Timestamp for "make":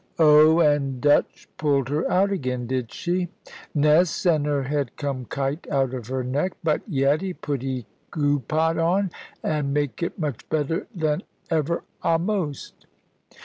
9.75-10.01